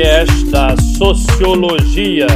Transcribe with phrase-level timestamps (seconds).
[0.00, 2.26] podcast da Sociologia.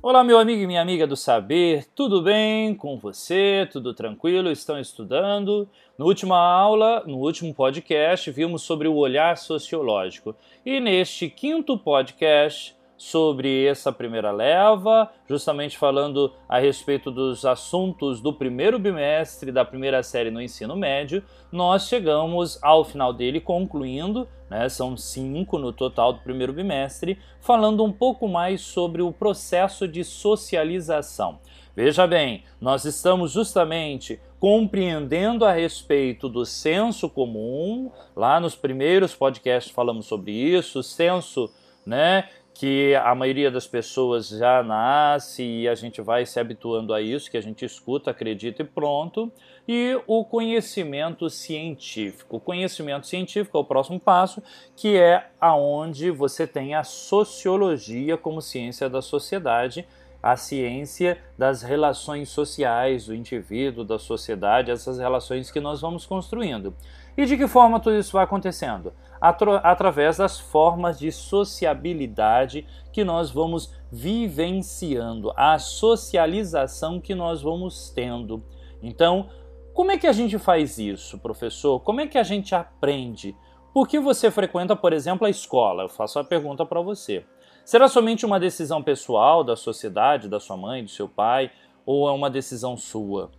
[0.00, 3.68] Olá, meu amigo e minha amiga do saber, tudo bem com você?
[3.70, 4.50] Tudo tranquilo?
[4.50, 5.68] Estão estudando?
[5.98, 10.34] Na última aula, no último podcast, vimos sobre o olhar sociológico.
[10.64, 18.32] E neste quinto podcast, sobre essa primeira leva, justamente falando a respeito dos assuntos do
[18.32, 24.68] primeiro bimestre da primeira série no ensino médio, nós chegamos ao final dele concluindo, né,
[24.68, 30.02] são cinco no total do primeiro bimestre, falando um pouco mais sobre o processo de
[30.02, 31.38] socialização.
[31.74, 39.72] Veja bem, nós estamos justamente compreendendo a respeito do senso comum, lá nos primeiros podcasts
[39.72, 41.50] falamos sobre isso, senso
[41.84, 42.28] né,
[42.58, 47.30] que a maioria das pessoas já nasce e a gente vai se habituando a isso,
[47.30, 49.30] que a gente escuta, acredita e pronto.
[49.68, 52.36] E o conhecimento científico.
[52.38, 54.42] O conhecimento científico é o próximo passo,
[54.74, 59.86] que é aonde você tem a sociologia como ciência da sociedade,
[60.22, 66.74] a ciência das relações sociais do indivíduo, da sociedade, essas relações que nós vamos construindo.
[67.16, 68.92] E de que forma tudo isso vai acontecendo?
[69.20, 78.42] através das formas de sociabilidade que nós vamos vivenciando, a socialização que nós vamos tendo.
[78.82, 79.28] Então,
[79.72, 81.80] como é que a gente faz isso, professor?
[81.80, 83.34] Como é que a gente aprende?
[83.72, 85.84] Por que você frequenta, por exemplo, a escola?
[85.84, 87.24] Eu faço a pergunta para você.
[87.64, 91.50] Será somente uma decisão pessoal da sociedade, da sua mãe, do seu pai,
[91.84, 93.30] ou é uma decisão sua?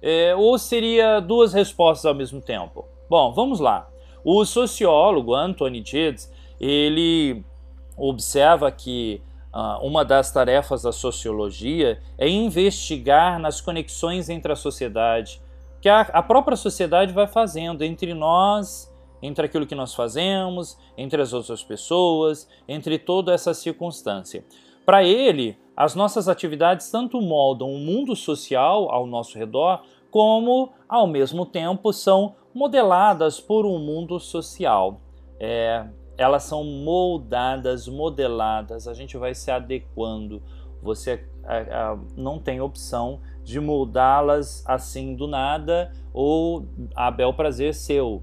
[0.00, 2.91] É, ou seria duas respostas ao mesmo tempo?
[3.12, 3.90] Bom, vamos lá.
[4.24, 7.44] O sociólogo Anthony Giddens, ele
[7.94, 9.20] observa que
[9.52, 15.42] uh, uma das tarefas da sociologia é investigar nas conexões entre a sociedade,
[15.78, 18.90] que a, a própria sociedade vai fazendo entre nós,
[19.20, 24.42] entre aquilo que nós fazemos, entre as outras pessoas, entre toda essa circunstância.
[24.86, 31.06] Para ele, as nossas atividades tanto moldam o mundo social ao nosso redor, como, ao
[31.06, 35.00] mesmo tempo, são modeladas por um mundo social.
[35.40, 35.86] É,
[36.18, 40.42] elas são moldadas, modeladas, a gente vai se adequando.
[40.82, 47.72] Você é, é, não tem opção de moldá-las assim do nada ou a bel prazer
[47.74, 48.22] seu.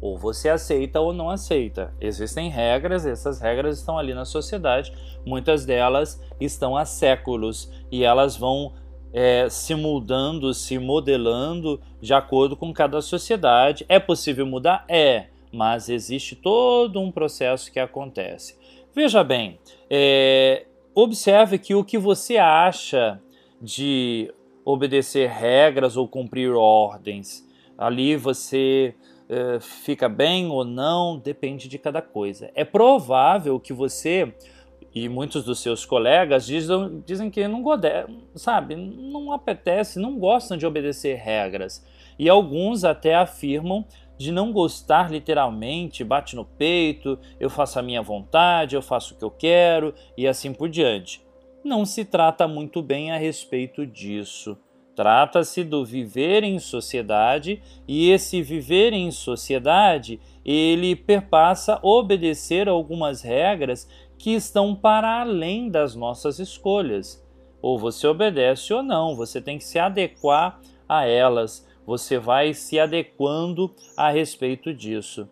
[0.00, 1.92] Ou você aceita ou não aceita.
[2.00, 4.94] Existem regras, essas regras estão ali na sociedade,
[5.26, 8.72] muitas delas estão há séculos e elas vão
[9.12, 13.84] é, se mudando, se modelando de acordo com cada sociedade.
[13.88, 14.84] É possível mudar?
[14.88, 18.56] É, mas existe todo um processo que acontece.
[18.94, 23.20] Veja bem, é, observe que o que você acha
[23.60, 24.32] de
[24.64, 28.94] obedecer regras ou cumprir ordens, ali você
[29.28, 32.50] é, fica bem ou não, depende de cada coisa.
[32.54, 34.34] É provável que você
[34.94, 37.62] e muitos dos seus colegas dizem, dizem que não
[38.34, 41.84] sabe, não apetece, não gostam de obedecer regras.
[42.18, 43.84] E alguns até afirmam
[44.18, 49.16] de não gostar literalmente, bate no peito, eu faço a minha vontade, eu faço o
[49.16, 51.22] que eu quero e assim por diante.
[51.64, 54.58] Não se trata muito bem a respeito disso.
[54.94, 63.88] Trata-se do viver em sociedade e esse viver em sociedade ele perpassa obedecer algumas regras
[64.20, 67.26] que estão para além das nossas escolhas.
[67.62, 72.78] Ou você obedece ou não, você tem que se adequar a elas, você vai se
[72.78, 75.26] adequando a respeito disso.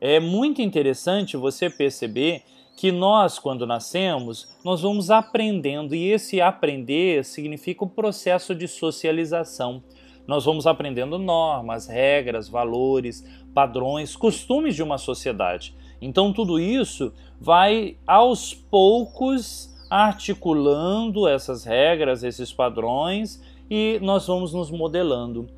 [0.00, 2.42] É muito interessante você perceber
[2.76, 9.82] que nós, quando nascemos, nós vamos aprendendo e esse aprender significa o processo de socialização.
[10.28, 15.74] Nós vamos aprendendo normas, regras, valores, padrões, costumes de uma sociedade.
[16.00, 24.70] Então, tudo isso vai aos poucos articulando essas regras, esses padrões e nós vamos nos
[24.70, 25.48] modelando.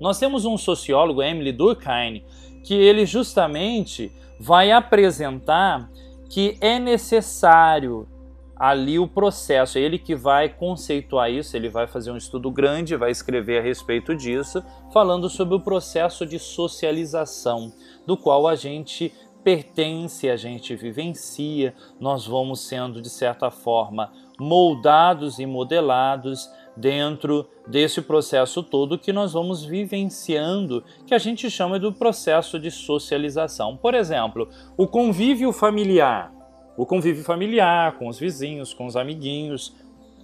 [0.00, 2.24] Nós temos um sociólogo, Emily Durkheim,
[2.62, 5.90] que ele justamente vai apresentar
[6.28, 8.08] que é necessário
[8.56, 12.96] ali o processo, é ele que vai conceituar isso, ele vai fazer um estudo grande,
[12.96, 14.62] vai escrever a respeito disso,
[14.92, 17.72] falando sobre o processo de socialização,
[18.06, 19.12] do qual a gente
[19.44, 24.10] pertence, a gente vivencia, nós vamos sendo, de certa forma,
[24.40, 31.78] moldados e modelados dentro desse processo todo que nós vamos vivenciando, que a gente chama
[31.78, 33.76] do processo de socialização.
[33.76, 36.32] Por exemplo, o convívio familiar.
[36.76, 39.72] O convívio familiar com os vizinhos, com os amiguinhos,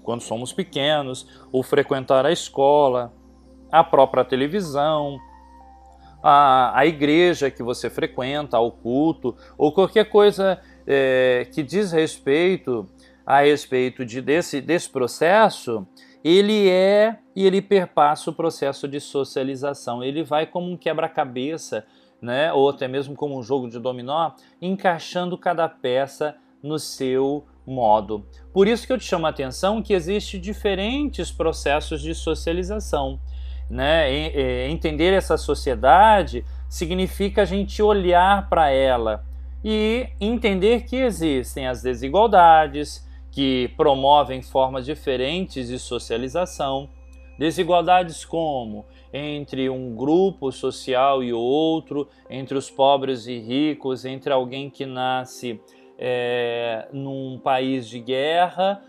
[0.03, 3.13] quando somos pequenos, o frequentar a escola,
[3.71, 5.19] a própria televisão,
[6.23, 12.89] a, a igreja que você frequenta, ao culto, ou qualquer coisa é, que diz respeito
[13.25, 15.87] a respeito de, desse, desse processo,
[16.23, 20.03] ele é e ele perpassa o processo de socialização.
[20.03, 21.87] Ele vai como um quebra-cabeça,
[22.21, 28.27] né, ou até mesmo como um jogo de dominó, encaixando cada peça no seu modo.
[28.53, 33.21] Por isso que eu te chamo a atenção que existem diferentes processos de socialização.
[33.71, 34.69] Né?
[34.69, 39.25] entender essa sociedade significa a gente olhar para ela
[39.65, 46.89] e entender que existem as desigualdades, que promovem formas diferentes de socialização.
[47.39, 54.69] Desigualdades como entre um grupo social e outro, entre os pobres e ricos, entre alguém
[54.69, 55.61] que nasce
[55.99, 58.83] é, num país de guerra,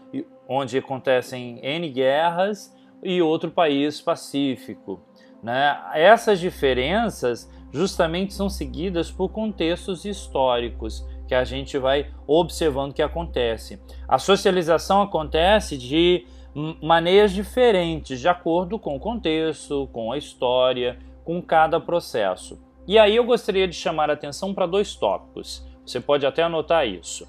[0.48, 5.02] onde acontecem N guerras, e outro país pacífico.
[5.42, 5.78] Né?
[5.94, 13.82] Essas diferenças justamente são seguidas por contextos históricos que a gente vai observando que acontece.
[14.08, 16.26] A socialização acontece de
[16.82, 22.62] maneiras diferentes, de acordo com o contexto, com a história, com cada processo.
[22.86, 25.66] E aí eu gostaria de chamar a atenção para dois tópicos.
[25.86, 27.28] Você pode até anotar isso.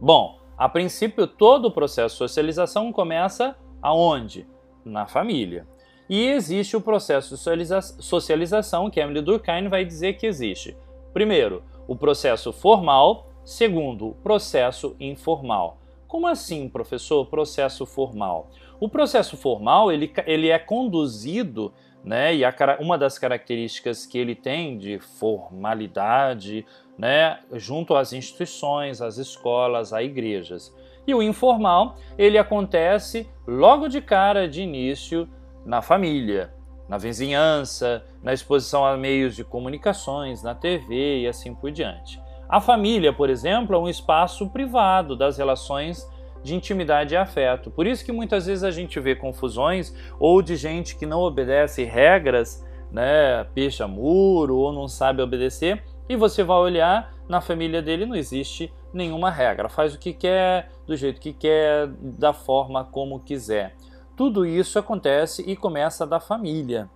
[0.00, 4.46] Bom, a princípio, todo o processo de socialização começa aonde?
[4.84, 5.66] Na família.
[6.08, 10.76] E existe o processo de socialização que Emily Durkheim vai dizer que existe.
[11.12, 13.28] Primeiro, o processo formal.
[13.44, 15.78] Segundo, o processo informal.
[16.06, 18.48] Como assim, professor, processo formal?
[18.78, 21.72] O processo formal ele, ele é conduzido
[22.04, 22.34] né?
[22.34, 26.66] E a, uma das características que ele tem de formalidade,
[26.98, 30.74] né, junto às instituições, às escolas, às igrejas.
[31.06, 35.28] E o informal, ele acontece logo de cara, de início,
[35.64, 36.52] na família,
[36.88, 42.20] na vizinhança, na exposição a meios de comunicações, na TV e assim por diante.
[42.48, 46.06] A família, por exemplo, é um espaço privado das relações
[46.42, 47.70] de intimidade e afeto.
[47.70, 51.84] Por isso que muitas vezes a gente vê confusões ou de gente que não obedece
[51.84, 58.06] regras, né, picha muro ou não sabe obedecer, e você vai olhar na família dele
[58.06, 63.20] não existe nenhuma regra, faz o que quer, do jeito que quer, da forma como
[63.20, 63.74] quiser.
[64.16, 66.88] Tudo isso acontece e começa da família.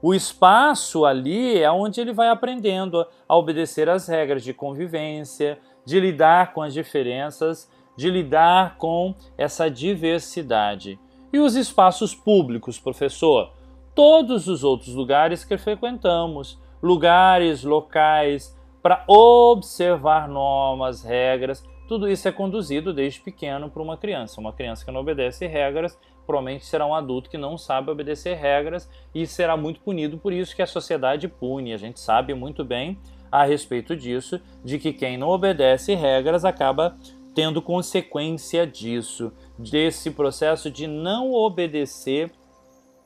[0.00, 5.98] O espaço ali é onde ele vai aprendendo a obedecer às regras de convivência, de
[5.98, 10.98] lidar com as diferenças de lidar com essa diversidade.
[11.32, 13.52] E os espaços públicos, professor?
[13.94, 22.32] Todos os outros lugares que frequentamos, lugares, locais, para observar normas, regras, tudo isso é
[22.32, 24.40] conduzido desde pequeno para uma criança.
[24.40, 28.88] Uma criança que não obedece regras provavelmente será um adulto que não sabe obedecer regras
[29.14, 31.72] e será muito punido por isso que a sociedade pune.
[31.72, 32.98] A gente sabe muito bem
[33.30, 36.96] a respeito disso, de que quem não obedece regras acaba
[37.34, 42.30] tendo consequência disso, desse processo de não obedecer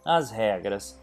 [0.04, 1.00] às regras.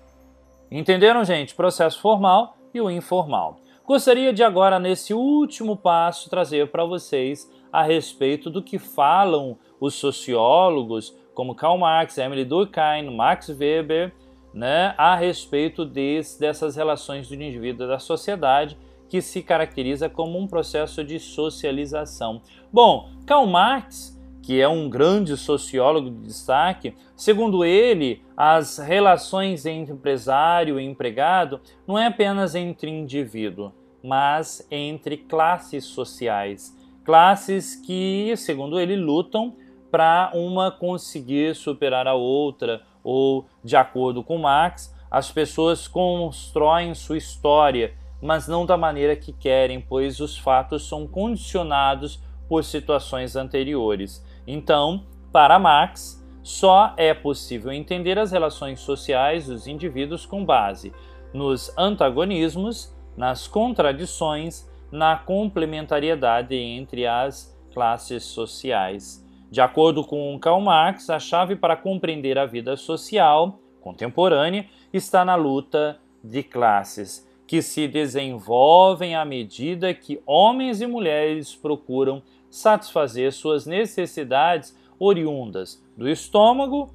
[0.69, 1.55] Entenderam, gente?
[1.55, 3.59] Processo formal e o informal.
[3.85, 9.95] Gostaria de agora, nesse último passo, trazer para vocês a respeito do que falam os
[9.95, 14.13] sociólogos, como Karl Marx, Emily Durkheim, Max Weber,
[14.53, 18.77] né, a respeito desse, dessas relações do indivíduo da sociedade
[19.09, 22.41] que se caracteriza como um processo de socialização.
[22.71, 24.12] Bom, Karl Marx,
[24.43, 31.59] que é um grande sociólogo de destaque, segundo ele, as relações entre empresário e empregado
[31.87, 33.71] não é apenas entre indivíduo,
[34.03, 36.77] mas entre classes sociais.
[37.03, 39.55] Classes que, segundo ele, lutam
[39.89, 47.17] para uma conseguir superar a outra, ou, de acordo com Marx, as pessoas constroem sua
[47.17, 54.25] história mas não da maneira que querem, pois os fatos são condicionados por situações anteriores.
[54.45, 60.93] Então, para Marx, só é possível entender as relações sociais dos indivíduos com base
[61.33, 69.25] nos antagonismos, nas contradições, na complementariedade entre as classes sociais.
[69.49, 75.35] De acordo com Karl Marx, a chave para compreender a vida social contemporânea está na
[75.35, 82.23] luta de classes que se desenvolvem à medida que homens e mulheres procuram
[82.53, 86.93] satisfazer suas necessidades oriundas do estômago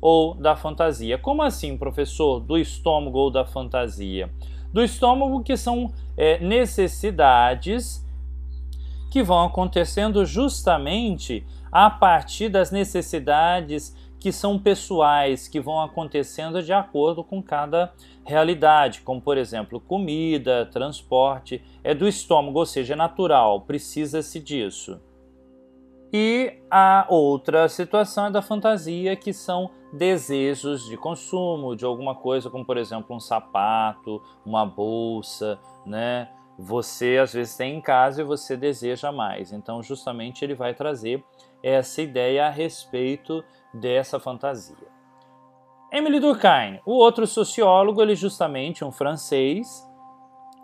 [0.00, 1.18] ou da fantasia.
[1.18, 2.38] Como assim, professor?
[2.38, 4.30] Do estômago ou da fantasia?
[4.72, 8.06] Do estômago, que são é, necessidades
[9.10, 16.72] que vão acontecendo justamente a partir das necessidades que são pessoais, que vão acontecendo de
[16.72, 17.92] acordo com cada
[18.24, 25.00] realidade, como por exemplo, comida, transporte, é do estômago, ou seja, é natural, precisa-se disso.
[26.12, 32.48] E a outra situação é da fantasia, que são desejos de consumo de alguma coisa,
[32.48, 36.28] como por exemplo um sapato, uma bolsa, né?
[36.56, 39.52] Você às vezes tem em casa e você deseja mais.
[39.52, 41.24] Então, justamente ele vai trazer
[41.60, 44.92] essa ideia a respeito dessa fantasia.
[45.92, 49.86] Emily Durkheim, o outro sociólogo, ele justamente um francês,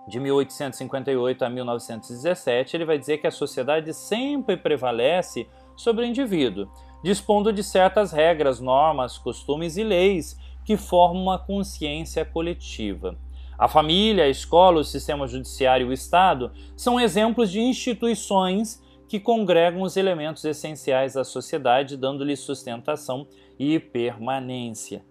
[0.09, 5.47] de 1858 a 1917, ele vai dizer que a sociedade sempre prevalece
[5.77, 6.67] sobre o indivíduo,
[7.03, 13.17] dispondo de certas regras, normas, costumes e leis que formam uma consciência coletiva.
[13.59, 19.19] A família, a escola, o sistema judiciário e o Estado são exemplos de instituições que
[19.19, 23.27] congregam os elementos essenciais da sociedade, dando-lhe sustentação
[23.59, 25.03] e permanência.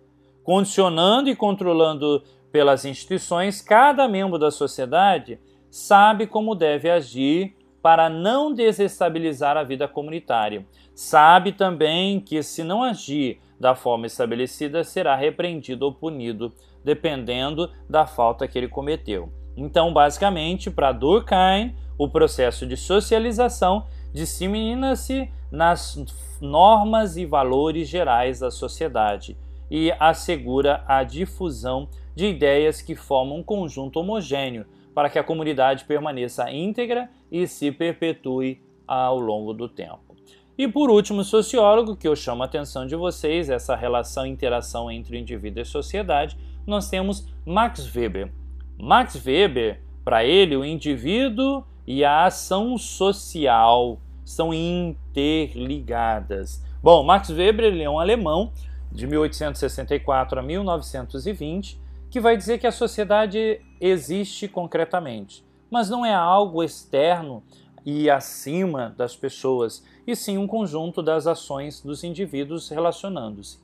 [0.43, 5.39] Condicionando e controlando pelas instituições, cada membro da sociedade
[5.69, 10.65] sabe como deve agir para não desestabilizar a vida comunitária.
[10.93, 18.05] Sabe também que, se não agir da forma estabelecida, será repreendido ou punido, dependendo da
[18.05, 19.31] falta que ele cometeu.
[19.55, 25.97] Então, basicamente, para Durkheim, o processo de socialização dissemina-se nas
[26.39, 29.37] normas e valores gerais da sociedade
[29.69, 35.85] e assegura a difusão de ideias que formam um conjunto homogêneo para que a comunidade
[35.85, 40.15] permaneça íntegra e se perpetue ao longo do tempo.
[40.57, 44.89] E por último, sociólogo, que eu chamo a atenção de vocês, essa relação e interação
[44.89, 46.35] entre indivíduo e sociedade,
[46.65, 48.31] nós temos Max Weber.
[48.79, 56.61] Max Weber, para ele, o indivíduo e a ação social são interligadas.
[56.83, 58.51] Bom, Max Weber ele é um alemão
[58.91, 61.79] de 1864 a 1920
[62.09, 67.41] que vai dizer que a sociedade existe concretamente, mas não é algo externo
[67.85, 73.59] e acima das pessoas, e sim um conjunto das ações dos indivíduos relacionando-se.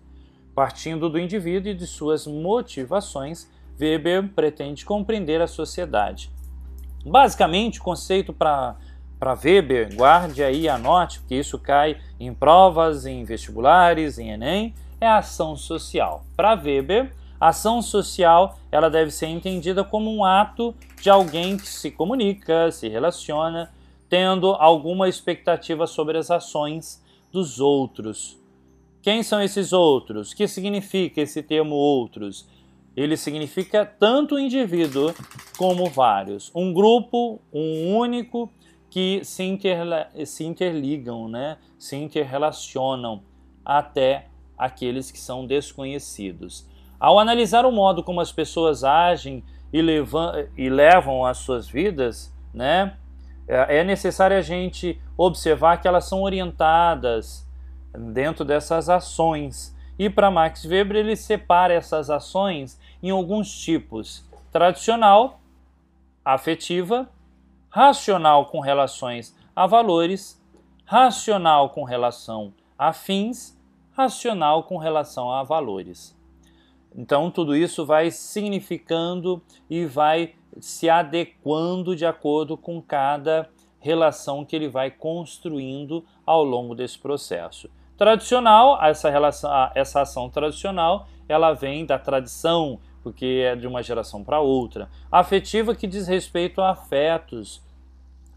[0.55, 3.49] Partindo do indivíduo e de suas motivações,
[3.79, 6.31] Weber pretende compreender a sociedade.
[7.05, 8.75] Basicamente, o conceito para
[9.21, 15.55] Weber, guarde aí, anote, porque isso cai em provas, em vestibulares, em Enem, é ação
[15.55, 16.23] social.
[16.35, 21.91] Para Weber, ação social ela deve ser entendida como um ato de alguém que se
[21.91, 23.71] comunica, se relaciona,
[24.09, 28.37] tendo alguma expectativa sobre as ações dos outros.
[29.01, 30.31] Quem são esses outros?
[30.31, 32.47] O que significa esse termo outros?
[32.95, 35.13] Ele significa tanto indivíduo
[35.57, 36.51] como vários.
[36.53, 38.51] Um grupo, um único,
[38.89, 39.59] que se,
[40.25, 41.57] se interligam, né?
[41.79, 43.23] se interrelacionam
[43.65, 46.69] até aqueles que são desconhecidos.
[46.99, 52.33] Ao analisar o modo como as pessoas agem e, levam, e levam as suas vidas,
[52.53, 52.95] né,
[53.47, 57.49] é, é necessário a gente observar que elas são orientadas
[58.13, 59.75] dentro dessas ações.
[59.97, 65.39] E para Max Weber, ele separa essas ações em alguns tipos: tradicional,
[66.23, 67.09] afetiva,
[67.69, 70.41] racional com relações a valores,
[70.85, 73.57] racional com relação a fins,
[73.91, 76.17] racional com relação a valores.
[76.95, 84.55] Então, tudo isso vai significando e vai se adequando de acordo com cada relação que
[84.55, 87.69] ele vai construindo ao longo desse processo.
[87.97, 94.23] Tradicional, essa relação, essa ação tradicional, ela vem da tradição, porque é de uma geração
[94.23, 94.89] para outra.
[95.11, 97.61] Afetiva que diz respeito a afetos,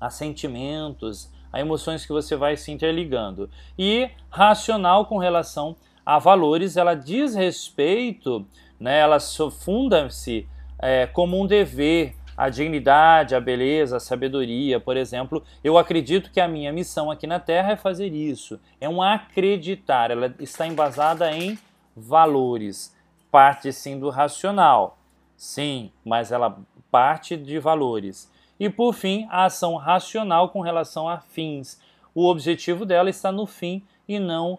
[0.01, 3.49] a sentimentos, a emoções que você vai se interligando.
[3.79, 8.47] E racional com relação a valores, ela diz respeito,
[8.79, 9.19] né, ela
[9.51, 10.47] funda-se
[10.79, 15.43] é, como um dever, a dignidade, a beleza, a sabedoria, por exemplo.
[15.65, 20.11] Eu acredito que a minha missão aqui na Terra é fazer isso, é um acreditar,
[20.11, 21.59] ela está embasada em
[21.97, 22.95] valores,
[23.31, 24.99] parte sim do racional,
[25.37, 26.59] sim, mas ela
[26.91, 28.31] parte de valores.
[28.59, 31.81] E por fim, a ação racional com relação a fins.
[32.15, 34.59] O objetivo dela está no fim e não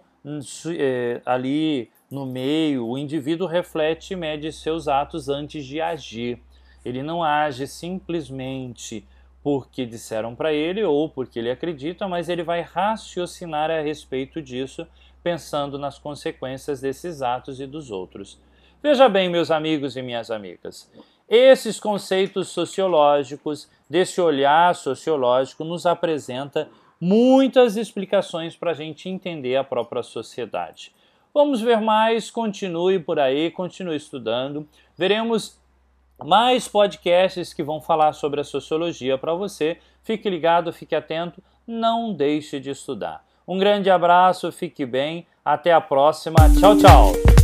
[0.78, 6.40] é, ali no meio, o indivíduo reflete e mede seus atos antes de agir.
[6.88, 9.06] Ele não age simplesmente
[9.44, 14.88] porque disseram para ele ou porque ele acredita, mas ele vai raciocinar a respeito disso,
[15.22, 18.40] pensando nas consequências desses atos e dos outros.
[18.82, 20.90] Veja bem, meus amigos e minhas amigas,
[21.28, 26.70] esses conceitos sociológicos, desse olhar sociológico, nos apresenta
[27.02, 30.94] muitas explicações para a gente entender a própria sociedade.
[31.34, 34.66] Vamos ver mais, continue por aí, continue estudando.
[34.98, 35.60] Veremos
[36.24, 39.78] mais podcasts que vão falar sobre a sociologia para você.
[40.04, 43.24] Fique ligado, fique atento, não deixe de estudar.
[43.48, 46.38] Um grande abraço, fique bem, até a próxima.
[46.60, 47.37] Tchau, tchau.